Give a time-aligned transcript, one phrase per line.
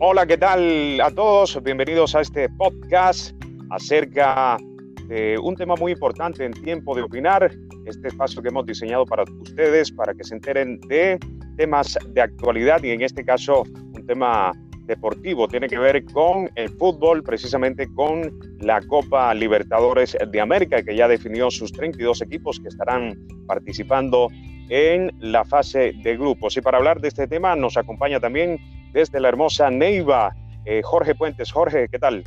[0.00, 1.60] Hola, ¿qué tal a todos?
[1.60, 3.32] Bienvenidos a este podcast
[3.70, 4.56] acerca
[5.08, 7.50] de un tema muy importante en tiempo de opinar,
[7.84, 11.18] este espacio que hemos diseñado para ustedes, para que se enteren de
[11.56, 14.52] temas de actualidad y en este caso un tema
[14.84, 20.94] deportivo, tiene que ver con el fútbol, precisamente con la Copa Libertadores de América, que
[20.94, 23.18] ya definió sus 32 equipos que estarán
[23.48, 24.28] participando
[24.68, 26.56] en la fase de grupos.
[26.56, 28.60] Y para hablar de este tema nos acompaña también
[28.98, 30.34] desde la hermosa Neiva,
[30.64, 31.52] eh, Jorge Puentes.
[31.52, 32.24] Jorge, ¿qué tal?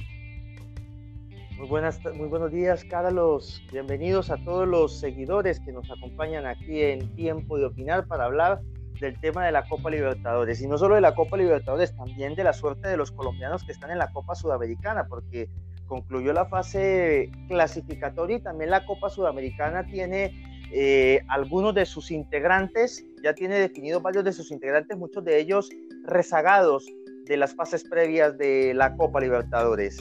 [1.57, 3.61] Muy, buenas, muy buenos días, Carlos.
[3.73, 8.61] Bienvenidos a todos los seguidores que nos acompañan aquí en Tiempo de Opinar para hablar
[9.01, 10.61] del tema de la Copa Libertadores.
[10.61, 13.73] Y no solo de la Copa Libertadores, también de la suerte de los colombianos que
[13.73, 15.49] están en la Copa Sudamericana, porque
[15.87, 20.31] concluyó la fase clasificatoria y también la Copa Sudamericana tiene
[20.71, 25.69] eh, algunos de sus integrantes, ya tiene definidos varios de sus integrantes, muchos de ellos
[26.03, 26.85] rezagados
[27.25, 29.97] de las fases previas de la Copa Libertadores.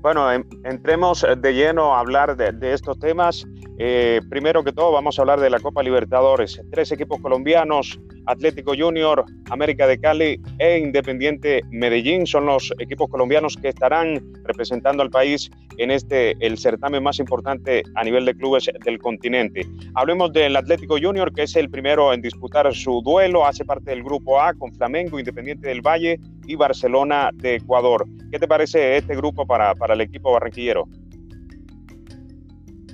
[0.00, 0.30] Bueno,
[0.64, 3.44] entremos de lleno a hablar de, estos temas.
[3.78, 6.60] Eh, primero que todo, vamos a hablar de la Copa Libertadores.
[6.70, 13.56] Tres equipos colombianos, Atlético Junior, América de Cali e Independiente Medellín son los equipos colombianos
[13.56, 18.70] que estarán representando al país en este el certamen más importante a nivel de clubes
[18.84, 19.66] del continente.
[19.94, 24.04] Hablemos del Atlético Junior, que es el primero en disputar su duelo, hace parte del
[24.04, 28.04] grupo A con Flamengo, Independiente del Valle y Barcelona de Ecuador.
[28.30, 30.86] ¿Qué te parece este grupo para, para el equipo barranquillero?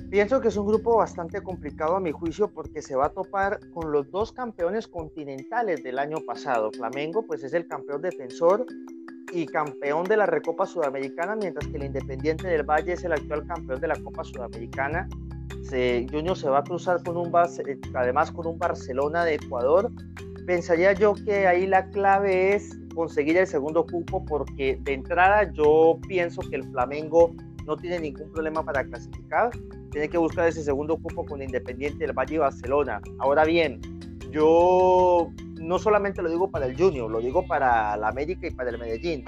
[0.09, 3.59] Pienso que es un grupo bastante complicado a mi juicio porque se va a topar
[3.73, 6.71] con los dos campeones continentales del año pasado.
[6.71, 8.65] Flamengo pues es el campeón defensor
[9.33, 13.45] y campeón de la Recopa Sudamericana, mientras que el Independiente del Valle es el actual
[13.47, 15.09] campeón de la Copa Sudamericana.
[15.63, 17.33] Se, Junior se va a cruzar con un
[17.95, 19.91] además con un Barcelona de Ecuador.
[20.45, 25.99] Pensaría yo que ahí la clave es conseguir el segundo cupo porque de entrada yo
[26.07, 27.33] pienso que el Flamengo
[27.65, 29.49] no tiene ningún problema para clasificar.
[29.95, 32.99] Tiene que buscar ese segundo cupo con Independiente del Valle y Barcelona.
[33.17, 33.79] Ahora bien,
[34.29, 38.71] yo no solamente lo digo para el Junior, lo digo para la América y para
[38.71, 39.23] el Medellín.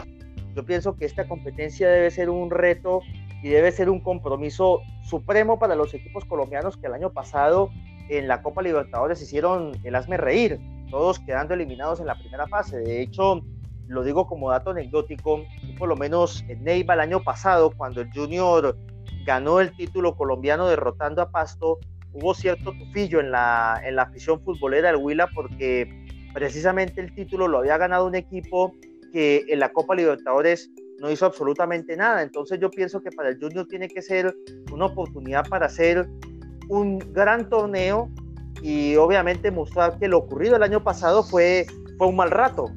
[0.55, 2.99] Yo pienso que esta competencia debe ser un reto
[3.41, 7.69] y debe ser un compromiso supremo para los equipos colombianos que el año pasado
[8.09, 12.79] en la Copa Libertadores hicieron el hazme reír, todos quedando eliminados en la primera fase.
[12.79, 13.41] De hecho,
[13.87, 15.45] lo digo como dato anecdótico,
[15.79, 18.77] por lo menos en Neiva el año pasado, cuando el Junior
[19.27, 21.79] ganó el título colombiano derrotando a Pasto,
[22.13, 27.49] hubo cierto tufillo en la, en la afición futbolera del Huila porque precisamente el título
[27.49, 28.73] lo había ganado un equipo
[29.11, 32.23] que en la Copa Libertadores no hizo absolutamente nada.
[32.23, 34.33] Entonces yo pienso que para el Junior tiene que ser
[34.71, 36.07] una oportunidad para hacer
[36.69, 38.09] un gran torneo
[38.61, 41.65] y obviamente mostrar que lo ocurrido el año pasado fue,
[41.97, 42.71] fue un mal rato.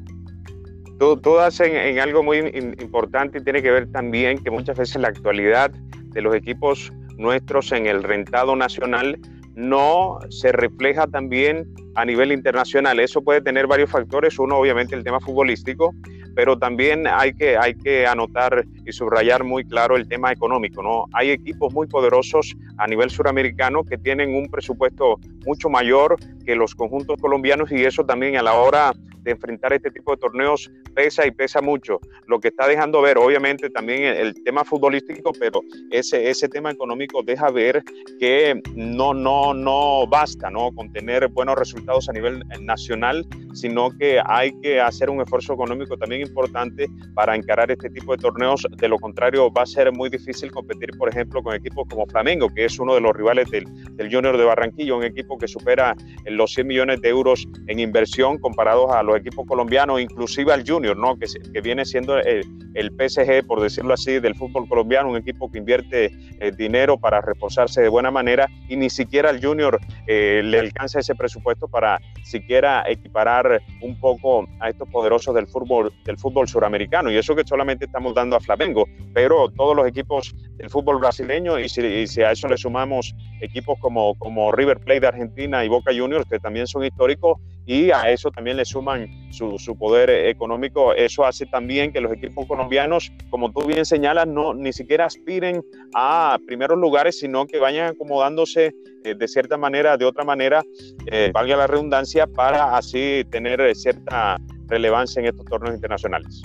[0.99, 5.00] Tú, tú en, en, algo muy importante y tiene que ver también que muchas veces
[5.00, 5.72] la actualidad
[6.10, 9.19] de los equipos nuestros en el rentado nacional
[9.54, 13.00] no se refleja también a nivel internacional.
[13.00, 14.38] Eso puede tener varios factores.
[14.38, 15.94] Uno, obviamente, el tema futbolístico,
[16.34, 20.82] pero también hay que, hay que anotar y subrayar muy claro el tema económico.
[20.82, 21.06] ¿no?
[21.12, 26.16] Hay equipos muy poderosos a nivel suramericano que tienen un presupuesto mucho mayor
[26.47, 30.19] que los conjuntos colombianos y eso también a la hora de enfrentar este tipo de
[30.19, 32.00] torneos pesa y pesa mucho.
[32.26, 35.60] Lo que está dejando ver, obviamente, también el, tema futbolístico, pero
[35.91, 37.82] ese, ese tema económico deja ver
[38.19, 40.72] que no, no, no basta ¿no?
[40.72, 45.97] con tener buenos resultados a nivel nacional, sino que hay que hacer un esfuerzo económico
[45.97, 48.66] también importante para encarar este tipo de torneos.
[48.76, 52.48] De lo contrario, va a ser muy difícil competir, por ejemplo, con equipos como Flamengo,
[52.48, 53.64] que es uno de los rivales del,
[53.97, 55.94] del Junior de Barranquilla, un equipo que supera
[56.26, 60.97] los 100 millones de euros en inversión comparados a los equipos colombianos, inclusive al Junior,
[60.97, 61.16] ¿no?
[61.16, 62.44] que, que viene siendo el,
[62.75, 66.10] el, PSG, por decirlo así, del fútbol colombiano, un equipo que invierte
[66.41, 71.00] eh, dinero para reforzarse de buena manera y ni siquiera al Junior eh, le alcanza
[71.00, 77.11] ese presupuesto para siquiera equiparar un poco a estos poderosos del fútbol, del fútbol suramericano.
[77.11, 81.58] Y eso que solamente estamos dando a Flamengo, pero todos los equipos del fútbol brasileño
[81.58, 85.64] y si, y si a eso le sumamos equipos como, como River Plate de Argentina
[85.64, 90.10] y Boca Juniors, que también son históricos, y a eso también le suman su, poder
[90.10, 90.92] económico.
[90.92, 95.62] Eso hace también que los equipos colombianos, como tú bien señalas, no ni siquiera aspiren
[95.94, 98.74] a primeros lugares, sino que vayan acomodándose
[99.04, 100.62] eh, de cierta manera, de otra manera,
[101.06, 104.36] eh, valga la redundancia, para así tener cierta
[104.66, 106.42] relevancia en estos torneos internacionales.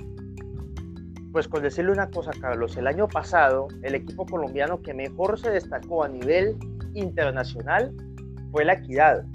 [1.31, 5.49] Pues con decirle una cosa, Carlos, el año pasado el equipo colombiano que mejor se
[5.49, 6.55] destacó a nivel
[6.93, 7.91] internacional
[8.51, 9.25] fue la Equidad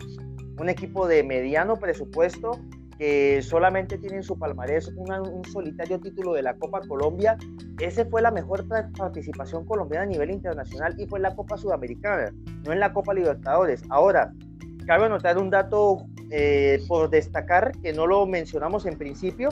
[0.60, 2.60] un equipo de mediano presupuesto
[2.98, 7.38] que solamente tienen su palmarés un solitario título de la Copa Colombia.
[7.78, 12.30] Ese fue la mejor participación colombiana a nivel internacional y fue en la Copa Sudamericana,
[12.66, 13.82] no en la Copa Libertadores.
[13.88, 14.34] Ahora,
[14.86, 19.48] cabe anotar un dato eh, por destacar que no lo mencionamos en principio.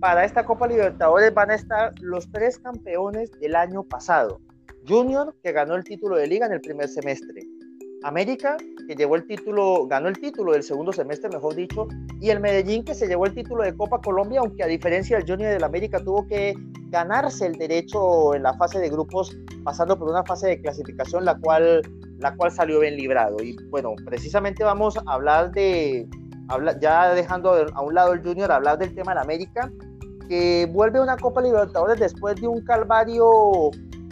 [0.00, 4.42] Para esta Copa Libertadores van a estar los tres campeones del año pasado.
[4.86, 7.55] Junior, que ganó el título de liga en el primer semestre.
[8.06, 8.56] América,
[8.86, 11.88] que llevó el título, ganó el título del segundo semestre, mejor dicho,
[12.20, 15.28] y el Medellín, que se llevó el título de Copa Colombia, aunque a diferencia del
[15.28, 16.54] Junior del América tuvo que
[16.90, 21.36] ganarse el derecho en la fase de grupos, pasando por una fase de clasificación, la
[21.36, 21.82] cual,
[22.18, 23.42] la cual salió bien librado.
[23.42, 26.08] Y bueno, precisamente vamos a hablar de,
[26.80, 29.68] ya dejando a un lado el Junior, hablar del tema del América,
[30.28, 33.70] que vuelve a una Copa Libertadores después de un calvario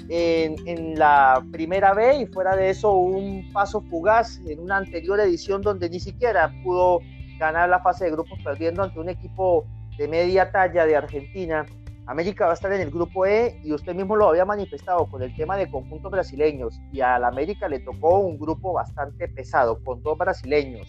[0.09, 5.63] en, la primera B y fuera de eso un paso fugaz en una anterior edición
[5.63, 7.01] donde ni siquiera pudo
[7.39, 9.67] ganar la fase de grupos perdiendo ante un equipo
[9.99, 11.67] de media talla de Argentina.
[12.07, 15.23] América va a estar en el grupo E y usted mismo lo había manifestado con
[15.23, 20.03] el tema de conjuntos brasileños y al América le tocó un grupo bastante pesado con
[20.03, 20.87] dos brasileños,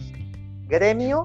[0.66, 1.24] Gremio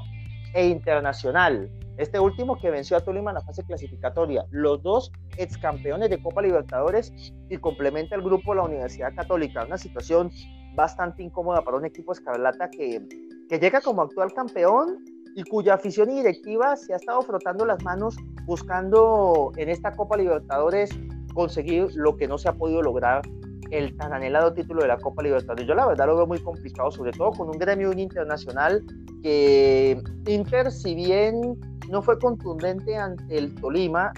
[0.53, 1.69] e Internacional.
[2.01, 4.43] Este último que venció a Tolima en la fase clasificatoria.
[4.49, 7.13] Los dos ex campeones de Copa Libertadores
[7.47, 9.63] y complementa el grupo la Universidad Católica.
[9.65, 10.31] Una situación
[10.73, 13.07] bastante incómoda para un equipo escarlata que,
[13.47, 15.05] que llega como actual campeón
[15.35, 18.15] y cuya afición y directiva se ha estado frotando las manos
[18.47, 20.89] buscando en esta Copa Libertadores
[21.35, 23.21] conseguir lo que no se ha podido lograr
[23.69, 25.67] el tan anhelado título de la Copa Libertadores.
[25.67, 28.83] Yo la verdad lo veo muy complicado, sobre todo con un gremio internacional
[29.21, 31.59] que Inter, si bien
[31.91, 34.13] no fue contundente ante el Tolima,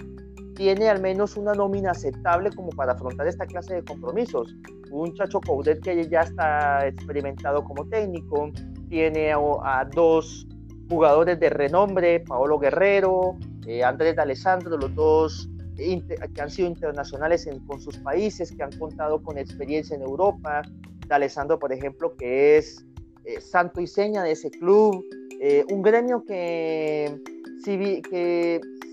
[0.54, 4.54] tiene al menos una nómina aceptable como para afrontar esta clase de compromisos.
[4.92, 8.50] Un Chacho Coudet que ya está experimentado como técnico,
[8.88, 10.46] tiene a, dos
[10.88, 13.36] jugadores de renombre, Paolo Guerrero,
[13.66, 19.20] eh, Andrés D'Alessandro, los dos que han sido internacionales con sus países, que han contado
[19.20, 20.62] con experiencia en Europa.
[21.08, 22.86] D'Alessandro, por ejemplo, que es
[23.24, 25.04] eh, santo y seña de ese club.
[25.46, 27.20] Eh, un gremio que
[27.62, 27.76] si,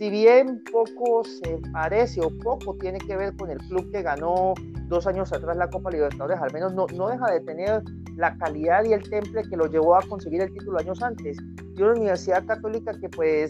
[0.10, 4.54] bien poco se parece o poco tiene que ver con el club que ganó
[4.90, 7.82] dos años atrás la Copa Libertadores, al menos no, no deja de tener
[8.18, 11.38] la calidad y el temple que lo llevó a conseguir el título años antes.
[11.78, 13.50] Y una universidad católica que pues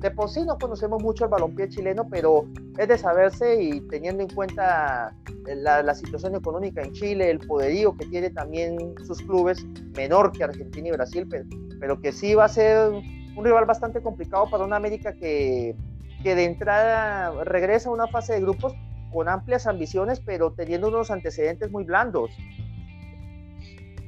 [0.00, 4.24] de por sí no conocemos mucho el balompié chileno, pero es de saberse y teniendo
[4.24, 5.14] en cuenta
[5.46, 9.64] la, la, situación económica en Chile, el poderío que tiene también sus clubes,
[9.96, 11.44] menor que Argentina y Brasil, pero,
[11.82, 15.74] pero que sí va a ser un rival bastante complicado para una América que,
[16.22, 18.72] que de entrada regresa a una fase de grupos
[19.12, 22.30] con amplias ambiciones, pero teniendo unos antecedentes muy blandos.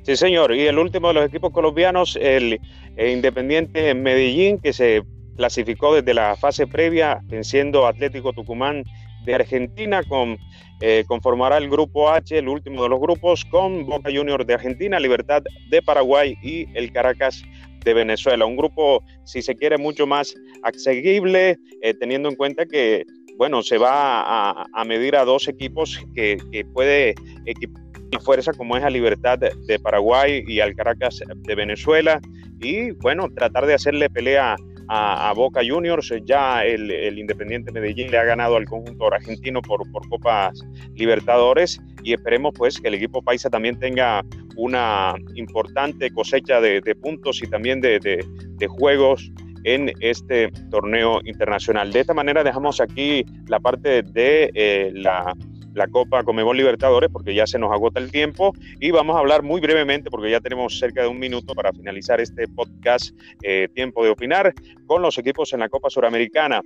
[0.02, 0.54] Sí, señor.
[0.54, 2.60] Y el último de los equipos colombianos, el,
[2.96, 5.02] Independiente Medellín, que se
[5.36, 8.84] clasificó desde la fase previa, venciendo Atlético Tucumán
[9.24, 10.38] de Argentina, con,
[10.80, 15.00] eh, conformará el grupo H, el último de los grupos, con Boca Juniors de Argentina,
[15.00, 17.42] Libertad de Paraguay y el Caracas
[17.84, 18.46] de Venezuela.
[18.46, 23.04] Un grupo, si se quiere, mucho más accesible, eh, teniendo en cuenta que,
[23.36, 26.38] bueno, se va a, medir a dos equipos que,
[26.72, 27.14] puede
[27.46, 27.82] equipar
[28.20, 32.20] fuerza como es a Libertad de Paraguay y al Caracas de Venezuela
[32.60, 34.56] y bueno, tratar de hacerle pelea
[35.34, 36.12] Boca Juniors.
[36.24, 40.60] Ya el, Independiente Medellín le ha ganado al conjunto argentino por, por Copas
[40.94, 44.22] Libertadores y esperemos pues que el equipo paisa también tenga
[44.56, 49.30] una importante cosecha de, puntos y también de, de, juegos
[49.64, 51.92] en este torneo internacional.
[51.92, 55.34] De esta manera dejamos aquí la parte de eh, la
[55.74, 59.42] la Copa Comebol Libertadores porque ya se nos agota el tiempo y vamos a hablar
[59.42, 64.04] muy brevemente porque ya tenemos cerca de un minuto para finalizar este podcast eh, Tiempo
[64.04, 64.54] de Opinar
[64.86, 66.62] con los equipos en la Copa Suramericana.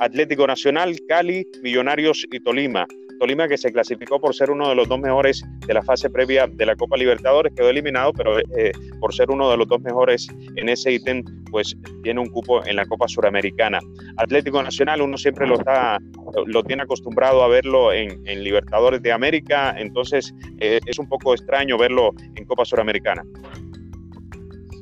[0.00, 2.86] Atlético Nacional, Cali, Millonarios y Tolima.
[3.18, 6.48] Tolima que se clasificó por ser uno de los dos mejores de la fase previa
[6.48, 10.26] de la Copa Libertadores, quedó eliminado, pero eh, por ser uno de los dos mejores
[10.56, 13.78] en ese ítem, pues tiene un cupo en la Copa Suramericana.
[14.16, 15.98] Atlético Nacional, uno siempre lo está,
[16.46, 21.76] lo tiene acostumbrado a verlo en, Libertadores de América, entonces eh, es un poco extraño
[21.76, 23.22] verlo en Copa Suramericana.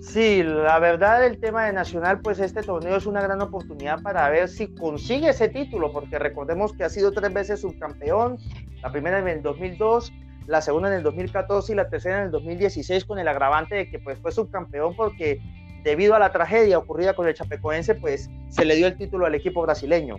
[0.01, 4.29] Sí, la verdad el tema de Nacional, pues este torneo es una gran oportunidad para
[4.31, 8.39] ver si consigue ese título, porque recordemos que ha sido tres veces subcampeón,
[8.83, 10.13] la primera en el 2002,
[10.47, 13.89] la segunda en el 2014 y la tercera en el 2016 con el agravante de
[13.89, 15.41] que pues fue subcampeón porque
[15.83, 19.35] debido a la tragedia ocurrida con el Chapecoense, pues se le dio el título al
[19.35, 20.17] equipo brasileño.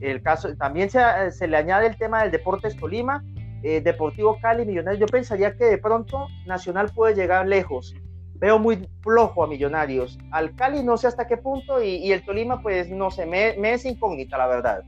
[0.00, 1.00] El caso, también se,
[1.30, 3.24] se le añade el tema del Deportes Tolima,
[3.62, 5.00] eh, Deportivo Cali, Millonarios.
[5.00, 7.94] Yo pensaría que de pronto Nacional puede llegar lejos
[8.42, 10.18] veo muy flojo a Millonarios.
[10.32, 13.84] Al Cali no sé hasta qué punto y, el Tolima pues no sé, me es
[13.84, 14.82] incógnita la verdad.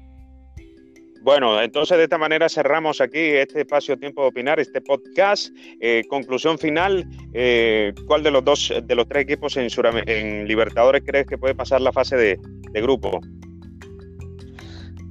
[1.25, 5.57] Bueno, entonces de esta manera cerramos aquí este espacio Tiempo de Opinar, este podcast.
[5.81, 9.69] Eh, conclusión final, eh, ¿cuál de los dos, de los tres equipos en,
[10.07, 12.38] en Libertadores crees que puede pasar la fase de,
[12.73, 13.23] de grupo?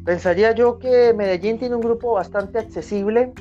[0.05, 3.33] Pensaría yo que Medellín tiene un grupo bastante accesible.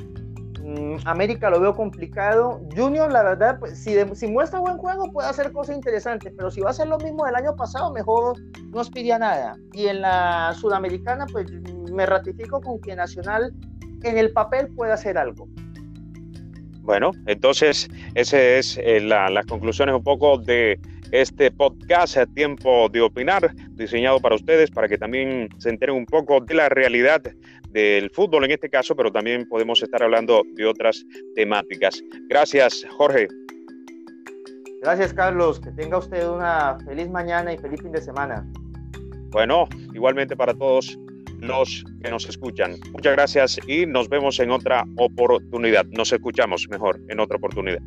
[0.63, 2.61] Mm, América lo veo complicado.
[2.73, 6.61] Junior, la verdad, pues, si, si, muestra buen juego puede hacer cosas interesantes, pero si
[6.61, 8.37] va a ser lo mismo del año pasado, mejor
[8.71, 9.57] no aspiría nada.
[9.73, 11.51] Y en la Sudamericana, pues
[11.91, 13.53] me ratifico con que Nacional
[14.03, 15.49] en el papel puede hacer algo.
[16.81, 20.79] Bueno, entonces esa es eh, la, las conclusiones un poco de
[21.11, 26.05] este podcast a tiempo de opinar, diseñado para ustedes, para que también se enteren un
[26.05, 27.21] poco de la realidad
[27.73, 31.03] del fútbol en este caso, pero también podemos estar hablando de otras
[31.35, 32.01] temáticas.
[32.29, 33.27] Gracias, Jorge.
[34.81, 35.59] Gracias, Carlos.
[35.59, 38.45] Que tenga usted una feliz mañana y feliz fin de semana.
[39.31, 40.97] Bueno, igualmente para todos
[41.39, 42.75] los que nos escuchan.
[42.91, 45.85] Muchas gracias y nos vemos en otra oportunidad.
[45.87, 47.81] Nos escuchamos mejor en otra oportunidad.